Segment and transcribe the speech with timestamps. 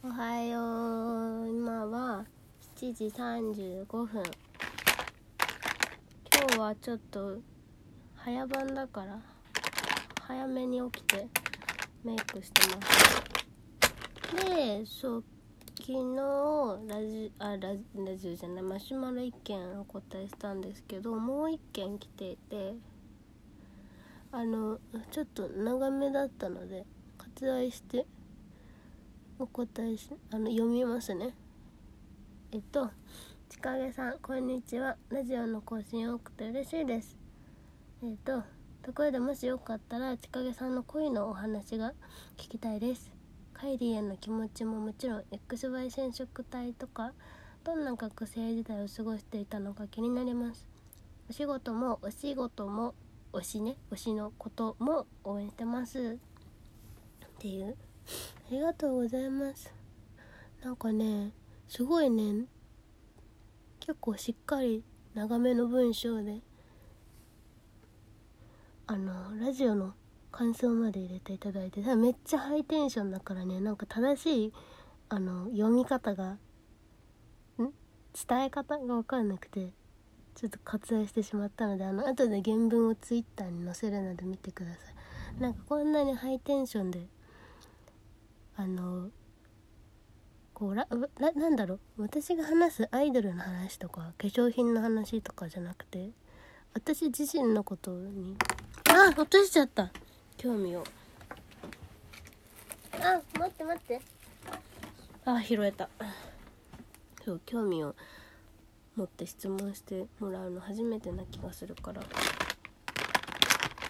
[0.00, 1.48] おはよう。
[1.48, 2.24] 今は
[2.76, 4.22] 7時35分。
[6.32, 7.38] 今日はちょっと
[8.14, 9.18] 早番だから
[10.20, 11.26] 早めに起きて
[12.04, 14.46] メイクしてます。
[14.46, 15.24] でそう
[15.80, 22.74] 昨日ラジあラジラジオじゃないマシュマロ1件お答えしたんですけどもう1件来ていて
[24.30, 24.78] あの
[25.10, 26.86] ちょっと長めだったので
[27.18, 28.06] 割愛して
[29.40, 31.32] お答えしあの読みますね。
[32.50, 32.90] えっと
[33.48, 34.96] ちかげさんこんにちは。
[35.10, 37.16] ラジオの更新多くて嬉しいです。
[38.02, 38.42] えっと
[38.82, 41.92] ところでもしよかったらちかげさんの恋のお話が
[42.36, 43.12] 聞きたいです。
[43.52, 47.12] カイリーへの気持ちももちろん XY 染色体とか
[47.62, 50.66] どんな学生時代を過ごしていたのか気になります。
[51.30, 52.92] お仕事もお仕事も
[53.32, 53.76] 推しね。
[53.92, 56.18] 推しのことも応援してます。
[57.24, 57.76] っていう。
[58.48, 59.70] ありがとうございます。
[60.62, 61.32] なんかね
[61.68, 62.46] すごいね
[63.78, 64.82] 結構しっかり
[65.14, 66.40] 長めの文章で
[68.86, 69.92] あのラジオの
[70.32, 74.52] 感想まで入れていただいてめっちゃハイテンションだからねなんか正しい
[75.10, 76.38] あの読み方がん？
[77.58, 79.68] 伝え方が分かんなくて
[80.34, 84.76] ちょっと割愛してしまったのであの後で原文をツイッターに載せるので見てくださ
[85.38, 85.42] い。
[85.42, 87.06] なんかこんなにハイテンションで
[88.58, 89.08] あの
[90.52, 90.88] こうら
[91.20, 92.02] ななんだろう。
[92.02, 96.10] 私が話すアイドルの話とか化粧品の話とかじゃなくて
[96.74, 98.36] 私自身のことに。
[98.90, 99.92] あ落としちゃった。
[100.36, 100.82] 興味を。
[103.00, 104.00] あ待って待って。
[105.24, 105.88] あ拾えた。
[107.24, 107.94] そう興味を
[108.96, 112.02] 持って質問してもらうの初めてな気がするから。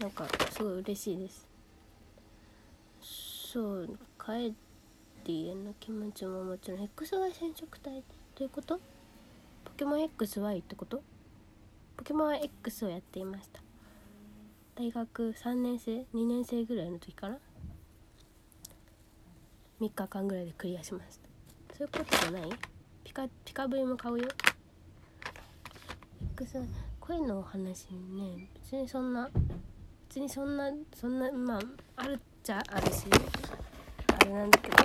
[0.00, 1.55] なんかすごい嬉しいです。
[3.56, 4.52] そう帰っ
[5.24, 8.02] て家の気持ちももちろん XY 染色体
[8.34, 8.78] ということ？
[9.64, 11.02] ポケモン XY ってこと？
[11.96, 13.62] ポケモン X をやっていました。
[14.74, 17.38] 大学3年生2年生ぐらいの時から
[19.80, 21.76] ？3日間ぐらいでクリアしました。
[21.78, 22.50] そういうことじゃない？
[23.04, 24.28] ピカピカブイも買うよ。
[26.34, 26.60] X
[27.00, 29.30] 恋のお話ね別にそんな
[30.10, 31.60] 別にそんなそんなまあ
[31.96, 33.06] あるっちゃあるし。
[34.26, 34.76] れなんだけど。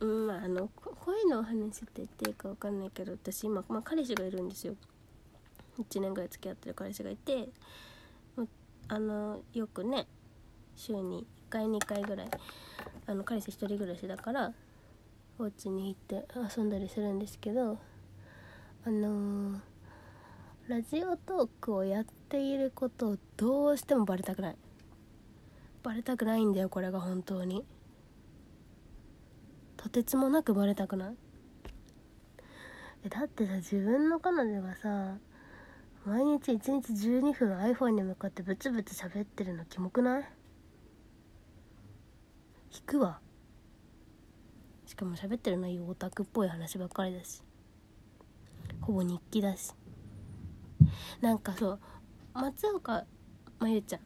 [0.00, 0.70] うんまああの
[1.04, 4.74] 恋のお話って言っていいか分かんないけど私今、まあ、彼氏がいるんですよ。
[5.78, 7.48] 1年ぐらい付き合ってる彼氏がいて
[8.88, 10.06] あのよくね
[10.76, 12.28] 週に1回2回ぐらい
[13.06, 14.52] あの彼氏一人暮らしだから
[15.38, 17.78] お家に行って遊んだりするんですけど
[18.84, 19.60] あのー、
[20.68, 24.56] ラジオトークをやっていることをどうしてもバレたくない。
[25.82, 27.64] バレたくないんだよこれが本当に。
[29.82, 31.10] とてつもなくバレたくな
[33.06, 33.08] い？
[33.08, 35.16] だってさ自分の彼女がさ
[36.04, 40.24] 毎日1日12分 iPhone に向かってブツブツ喋ってるのキモくない？
[42.74, 43.20] 引くわ。
[44.84, 47.42] しかも喋ってる内容オタクっぽい話ばっかりだし。
[48.82, 49.72] ほぼ日記だし。
[51.22, 51.80] なんかそう
[52.34, 53.06] 松岡
[53.58, 54.00] 真優ちゃん。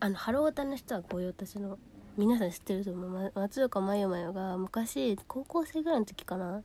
[0.00, 1.78] あのハロータの人はこういう私の
[2.20, 3.32] 皆さん知ってると思う。
[3.34, 6.62] 松岡真優真優が昔高校生ぐらいの時かな。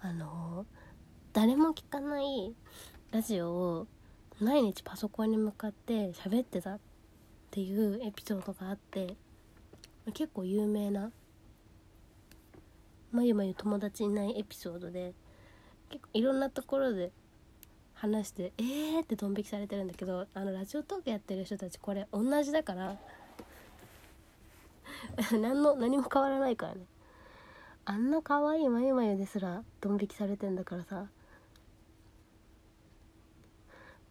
[0.00, 0.64] あの
[1.34, 2.54] 誰も聞かない
[3.10, 3.86] ラジオを
[4.40, 6.80] 毎日パソコンに向かって喋ってたっ
[7.50, 9.16] ていうエピソードがあって
[10.14, 11.10] 結構有名な
[13.12, 15.12] まゆまゆ友達いないエピソードで
[15.90, 17.12] 結構いろんなところで
[17.92, 22.96] 話してえーってドン引きされてるんだけどあのラジオトークやってる人たちこれ同じだから
[25.32, 26.86] 何の何も変わらないからね。
[27.84, 31.06] あんな可愛いまゆまゆですらドン引きされてんだからさ。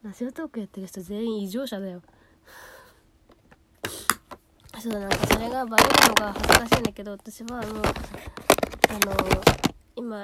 [0.01, 2.01] ラジオトークやってる人全員異常者だよ。
[4.79, 7.83] そうなんかそれがバレるのが恥ずかしいんだけど私はもう
[8.89, 9.15] あの
[9.95, 10.23] 今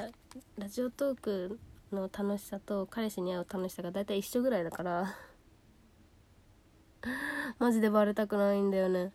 [0.57, 1.60] ラジオトーク
[1.92, 5.13] の楽しさと彼氏に会う楽しさが大体一緒ぐらいだから。
[7.60, 9.12] マジでバレたくないんだよね。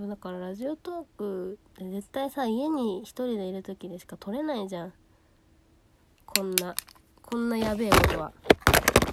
[0.00, 4.92] だからラジオトーク絶対さ家に一人でいる時でしか撮れないじゃん。
[6.24, 6.74] こんな
[7.20, 8.32] こんなやべえことは。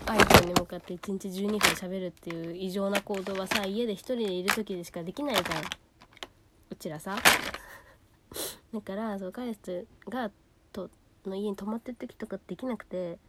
[0.06, 5.64] iPhone に向かって1日12分喋るっていう異常な行動はさ家で一人でいる時でしかできないじゃん。
[6.70, 7.18] うちらさ。
[8.74, 10.31] だからそう彼氏が
[10.72, 10.90] と
[11.26, 13.20] の家に泊まってる時とかできなくて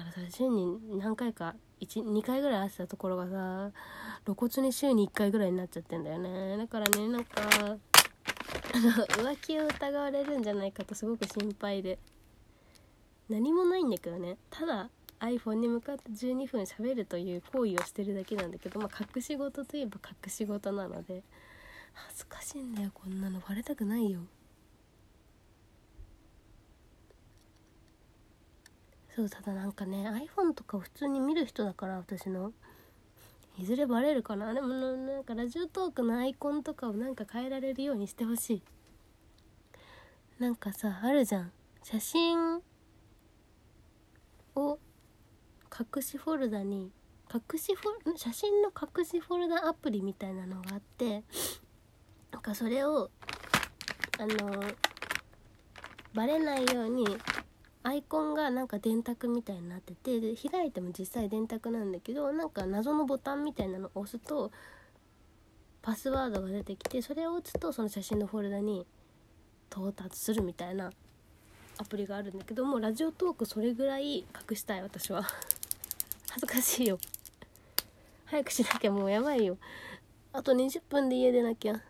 [0.00, 3.70] からさ週に何回か12回ぐらい会ってたところがさ
[4.24, 6.56] 露骨に週に1回ぐらいになっちゃってんだよね。
[6.56, 7.40] だからねなんか
[8.72, 11.98] 浮気を疑われるんじゃないかとすごく心配で。
[13.28, 14.36] 何もないんだけどね。
[14.50, 14.88] ただ
[15.18, 21.22] iPhone に向かって12分喋るという行為をしてるだけなんだけどまあ隠し事といえば隠し事なので
[21.94, 23.40] 恥ずかしいんだよこんなの。
[23.40, 24.20] バレたくないよ。
[29.16, 32.52] そうただなんかね iPhone とか普通に見る人だから私の。
[33.58, 34.52] いずれバレるかな。
[34.52, 38.62] でもなんかラジオトークのアイコンとかをなんか変えられるようにしてほしい。
[40.38, 41.52] なんかさあるじゃん。
[41.82, 42.60] 写真
[44.54, 44.78] を
[45.96, 46.90] 隠しフォルダに
[47.32, 51.22] 隠しフォル写真の隠しフォルダアプリみたいなのがあって
[52.32, 53.10] なんかそれを
[54.18, 54.62] あの
[56.12, 57.06] バレないように
[57.86, 64.50] アイコンがなんか電卓みたいになっててで開いても実際電卓なんだけどなんか謎のボタンみたいなのを押すと
[65.82, 68.84] パスワードが出てきてそれを打つとその写真のフォルダに
[69.70, 70.90] 到達するみたいな
[71.78, 75.22] アプリがあるんだけどもラジオトークそれぐらい隠したい私は。
[76.28, 76.98] 恥ずかしいよ。
[78.24, 79.58] 早くしなきゃもうやばいよ。
[80.32, 81.80] あと20分で家出なきゃ。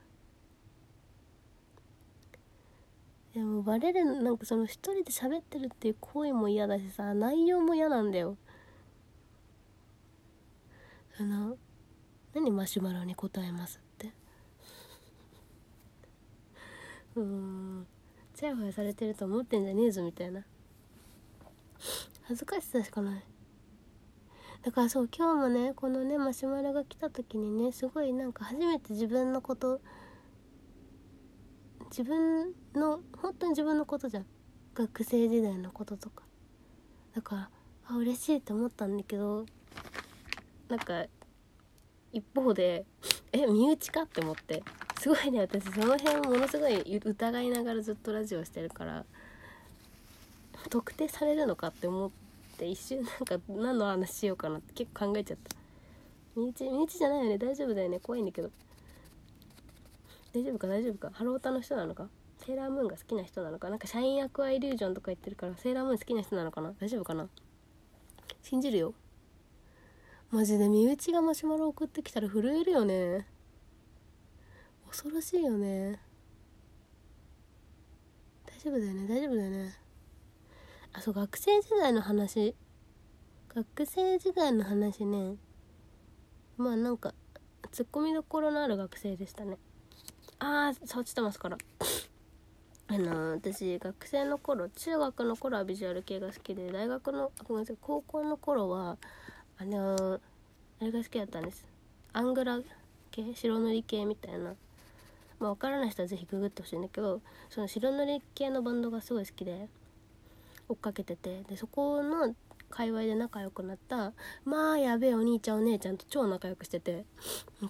[3.37, 8.39] でもバレるなんかその一人で喋ってるっていう行為も嫌だしさ内容も嫌なんだよ。
[11.21, 11.59] あの
[12.33, 14.11] 何マシュマロに答えますって。
[17.21, 17.87] うん。
[18.35, 20.43] ちやほやされてると思ってんじゃねえぞみたいな。
[22.23, 23.23] 恥ずかしさしかない。
[24.63, 29.83] だからそう今日もねこのねマシュマロが来た時にねすごいなんか初めて自分のこと
[31.91, 34.27] 自分の本当に自分のことじゃん。
[34.75, 36.23] 学生時代のこととか。
[37.15, 37.51] だから
[37.89, 39.47] あ嬉しいって思ったんだけど
[40.69, 41.07] なんか
[42.13, 42.85] 一方で
[43.33, 44.63] え身内かって思って。
[44.99, 49.05] すごいね私その辺ものすごい疑いながらずっとラジオしてるから
[50.71, 52.11] 特定されるのかって思っ
[52.59, 55.55] て一瞬なんか何の話しようかなって結構考えちゃった。
[56.35, 57.39] 身内身内じゃないよね。
[57.39, 58.01] 大丈夫だよね。
[58.01, 58.51] 怖いんだけど。
[60.37, 60.67] 大丈夫か？
[60.67, 61.11] 大丈夫か？
[61.15, 62.11] ハロータの人なのか？
[62.45, 63.71] セーラームーンが好きな人なのか？
[63.71, 66.75] なんかシャインアクアイリュージョンとか言ってるからセーラームーン好きな人なのかな？
[66.79, 67.29] 大丈夫かな？
[68.43, 68.93] 信じるよ。
[70.31, 73.27] マジで身内がマシュマロ送ってきたら震えるよね。
[74.87, 75.99] 恐ろしいよね。
[78.45, 79.09] 大丈夫だよね？
[79.09, 79.75] 大丈夫だよね。
[80.93, 82.55] あそう学生時代の話。
[83.55, 85.37] 学生時代の話ね。
[86.59, 87.15] まあなんか
[87.73, 89.59] ツッコミどころのある学生でしたね。
[90.39, 91.59] ああ触ってますから
[92.89, 98.97] あの私学生の頃中学の頃はビジュアル系が好きで大学のごめんなさい高校の頃は
[99.59, 100.21] あの
[100.81, 101.65] あれが好きだったんです。
[102.13, 102.61] アングラ
[103.11, 104.55] 系白塗り系みたいな。
[105.39, 109.69] まあ分からない人は是非ググってほしいんだけどその白塗り系のバンドがすごい好きで
[110.69, 112.35] 追っかけててでそこの
[112.71, 114.13] 界隈で仲良くなった
[114.45, 117.05] まあやべえお兄ちゃんお姉ちゃんと超仲良くしてて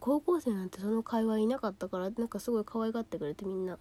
[0.01, 3.79] 高校生なんてその界隈いなかったからなんかすごい可愛がってくれてみんな。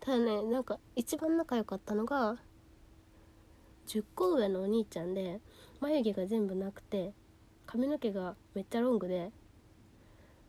[0.00, 2.36] ただねなんか一番仲良かったのが
[3.86, 5.40] 10個上のお兄ちゃんで
[5.80, 7.12] 眉毛が全部なくて
[7.66, 9.30] 髪の毛がめっちゃロングで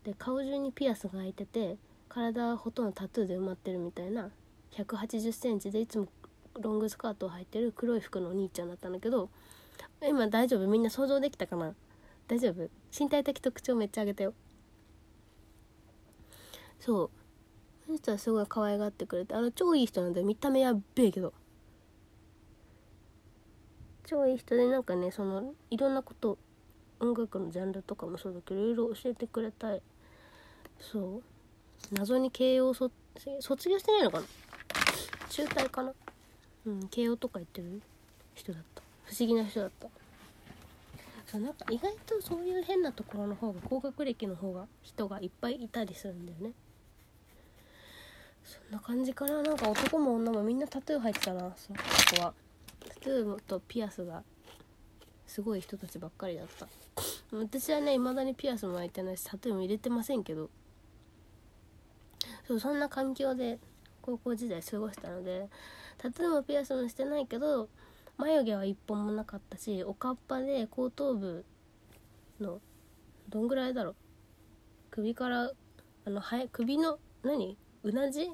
[0.03, 1.77] で顔中にピアスが開いてて
[2.09, 4.31] 体はほとんどタトゥーで埋まってるみたいな
[4.71, 6.07] 1 8 0センチでいつも
[6.59, 9.29] ロングスカートを履いてる黒い服のお兄ちゃんだったんだけど
[10.07, 10.67] 今大丈夫？
[10.67, 11.73] みんな想像できたかな？
[12.27, 12.69] 大丈夫？
[12.97, 14.33] 身体的特徴めっちゃ上げたよ。
[16.79, 17.09] そう。
[17.85, 21.33] その人はすごい可愛がってくれてあの超いい人なんで見た目やっべえけど。
[24.05, 26.37] 超いい人でなんかねそのいろんなこと
[26.99, 29.81] 音楽のジャンルとかもそうだけどいろいろ教えてくれたい。
[30.79, 31.23] そう。
[31.91, 32.91] 謎に慶応卒
[33.69, 34.25] 業してないのかな？
[35.29, 35.93] 中退かな？
[36.65, 37.81] うん慶応とか行ってる
[38.35, 38.82] 人だった。
[39.05, 39.87] 不思議な人だった。
[41.25, 46.51] そうなんか意外とそういう変なところの方が高学歴の方が人がいっぱいいたりするんだよね。
[48.43, 49.41] そんな感じかな。
[49.41, 51.51] なんか男も女もみんなタトゥー入ってたな。
[51.55, 52.33] そこは。
[52.87, 54.23] タトゥーとピアスが
[55.25, 56.67] すごい人たちばっかりだった。
[57.31, 60.49] 私はね未だにピアスも開いてないしタトゥーも入れてませんけど。
[62.47, 63.57] そうそんな環境で
[64.01, 65.47] 高校時代過ごしたので
[65.97, 67.69] タトゥーもピアスもしてないけど
[68.17, 71.45] 眉毛は一本もなかったしおかっぱで後頭部
[72.39, 72.61] の
[73.29, 73.95] どんぐらいだろう。
[74.91, 75.51] 首から
[76.05, 77.57] あのは首の何？
[77.83, 78.31] うなじ？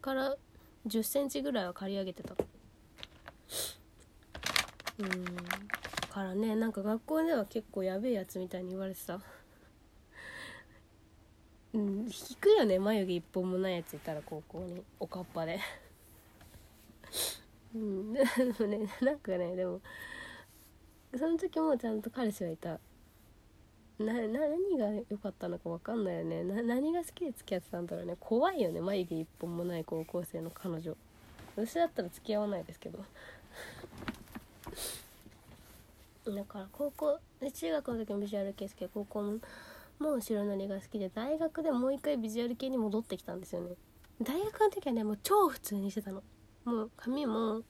[0.00, 0.36] から
[0.86, 2.34] 1 0センチぐらいは刈り上げてた。
[4.98, 5.08] うん。
[6.10, 9.20] からねなんか学校では結構やべえやつみたいに言われてた。
[11.74, 12.06] うん。
[12.06, 14.82] 引くよね眉毛一本もないやついたら高校に。
[15.00, 15.58] おかっぱで。
[17.76, 18.12] うん。
[18.14, 18.24] で
[18.58, 19.80] もねなんかねでも
[21.16, 22.80] その時もちゃんと彼氏はいた。
[23.98, 26.44] な何が良かったのか分かんないよね。
[26.44, 28.16] な何が好きで付き合ってたんだろうね。
[28.20, 28.80] 怖いよね。
[28.80, 30.94] 眉毛一本もない高校生の彼女。
[31.56, 32.98] 私だったら付き合わないですけど。
[36.26, 39.38] だから高校で中学の時もビジュアル系好きで高校も
[39.98, 43.76] もう白塗りが好きで大学でもう一回ビジュアル系に戻ってきたんですよね。
[44.20, 46.22] 大学の時はねもう超普通にしてたの。
[46.66, 47.62] もう髪も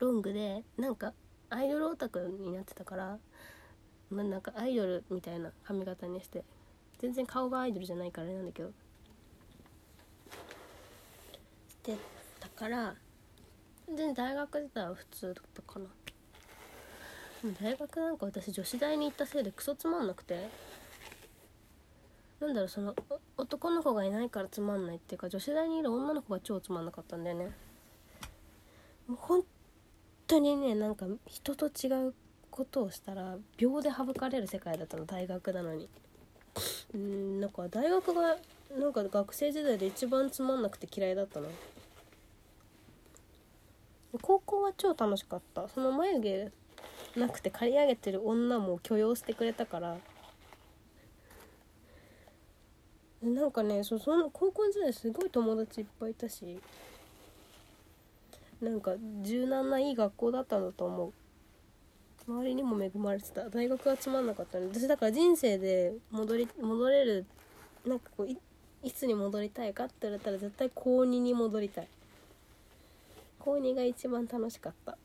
[0.00, 1.12] ロングでなんか
[1.50, 3.18] アイドルオタクになってたから
[4.10, 6.42] まあ、なんかアイドルみたいな髪型にして
[6.98, 8.70] 全然顔がアイドルじゃないからあれなんだけど。
[11.68, 11.96] して
[12.40, 12.94] たから
[13.86, 15.86] 全然大学自体は普通だったかな。
[17.62, 20.48] 大学なんか私女子大に行ったせいでクソつまんなくて。
[22.40, 22.94] なんだろうその
[23.36, 27.50] 男の子がいないからつまんないっていうか女子大にいる女の子が超つまんなかったんだよね。
[29.16, 29.42] 本
[30.26, 32.14] 当にねなんか人と違う
[32.50, 35.88] ことをしたら秒で省かれる世界だったの大学なのに。
[36.94, 38.36] うんなんか大学が
[38.76, 41.48] なんか学生時代で一番つまんなくて嫌いだったの
[44.20, 45.68] 高校は超楽しかった。
[45.68, 46.50] その眉毛
[47.16, 49.96] なくて刈り上げてる女も許容してくれたから。
[53.22, 56.60] なんかねそその高校時代すごい友達いっぱいいたし。
[58.60, 61.12] なんか柔軟ないい学校だったんだと思う。
[62.30, 63.48] 周りにも恵まれてた。
[63.48, 64.66] 大学はつまんなかったね。
[64.66, 67.26] 私だから人生で戻り戻れる
[67.86, 68.38] なんかこうい
[68.82, 71.88] いつに戻りたいかって言われたら絶対高2に戻りたい。
[73.38, 74.98] 高2が一番楽しかった。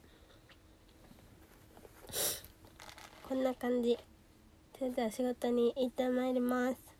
[3.27, 3.97] こんな感じ。
[4.77, 6.92] それでは仕事に行ってまいります。